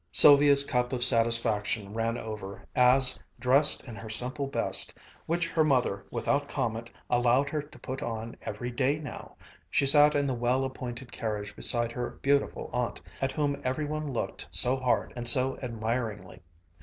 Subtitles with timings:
[0.11, 4.95] Sylvia's cup of satisfaction ran over as, dressed in her simple best,
[5.27, 9.35] which her mother without comment allowed her to put on every day now,
[9.69, 14.11] she sat in the well appointed carriage beside her beautiful aunt, at whom every one
[14.11, 16.41] looked so hard and so admiringly.